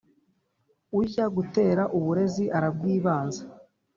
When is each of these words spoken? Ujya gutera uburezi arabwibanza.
Ujya 0.99 1.25
gutera 1.35 1.83
uburezi 1.97 2.45
arabwibanza. 2.57 3.41